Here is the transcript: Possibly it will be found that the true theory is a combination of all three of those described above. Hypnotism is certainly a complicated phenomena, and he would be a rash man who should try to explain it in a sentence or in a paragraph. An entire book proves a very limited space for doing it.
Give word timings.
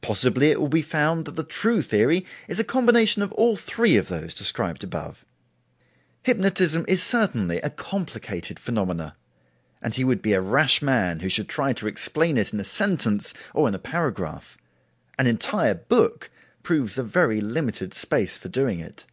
Possibly 0.00 0.48
it 0.50 0.58
will 0.58 0.70
be 0.70 0.80
found 0.80 1.26
that 1.26 1.36
the 1.36 1.44
true 1.44 1.82
theory 1.82 2.24
is 2.48 2.58
a 2.58 2.64
combination 2.64 3.20
of 3.20 3.32
all 3.32 3.54
three 3.54 3.98
of 3.98 4.08
those 4.08 4.32
described 4.32 4.82
above. 4.82 5.26
Hypnotism 6.22 6.86
is 6.88 7.02
certainly 7.02 7.58
a 7.58 7.68
complicated 7.68 8.58
phenomena, 8.58 9.14
and 9.82 9.94
he 9.94 10.04
would 10.04 10.22
be 10.22 10.32
a 10.32 10.40
rash 10.40 10.80
man 10.80 11.20
who 11.20 11.28
should 11.28 11.50
try 11.50 11.74
to 11.74 11.86
explain 11.86 12.38
it 12.38 12.54
in 12.54 12.60
a 12.60 12.64
sentence 12.64 13.34
or 13.52 13.68
in 13.68 13.74
a 13.74 13.78
paragraph. 13.78 14.56
An 15.18 15.26
entire 15.26 15.74
book 15.74 16.30
proves 16.62 16.96
a 16.96 17.02
very 17.02 17.42
limited 17.42 17.92
space 17.92 18.38
for 18.38 18.48
doing 18.48 18.80
it. 18.80 19.04